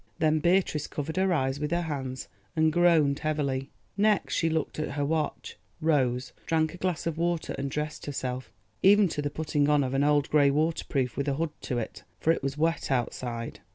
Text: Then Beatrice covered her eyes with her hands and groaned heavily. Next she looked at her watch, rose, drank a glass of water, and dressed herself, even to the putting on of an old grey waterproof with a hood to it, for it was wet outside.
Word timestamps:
Then 0.17 0.39
Beatrice 0.39 0.87
covered 0.87 1.15
her 1.17 1.31
eyes 1.31 1.59
with 1.59 1.69
her 1.69 1.83
hands 1.83 2.27
and 2.55 2.73
groaned 2.73 3.19
heavily. 3.19 3.69
Next 3.95 4.33
she 4.33 4.49
looked 4.49 4.79
at 4.79 4.93
her 4.93 5.05
watch, 5.05 5.57
rose, 5.79 6.33
drank 6.47 6.73
a 6.73 6.77
glass 6.77 7.05
of 7.05 7.19
water, 7.19 7.53
and 7.59 7.69
dressed 7.69 8.07
herself, 8.07 8.51
even 8.81 9.07
to 9.09 9.21
the 9.21 9.29
putting 9.29 9.69
on 9.69 9.83
of 9.83 9.93
an 9.93 10.03
old 10.03 10.27
grey 10.31 10.49
waterproof 10.49 11.15
with 11.15 11.27
a 11.27 11.35
hood 11.35 11.51
to 11.61 11.77
it, 11.77 12.03
for 12.19 12.31
it 12.33 12.41
was 12.41 12.57
wet 12.57 12.89
outside. 12.89 13.59